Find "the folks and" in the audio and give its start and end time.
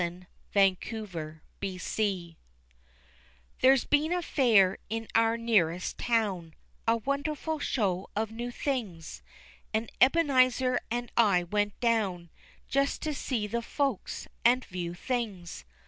13.45-14.65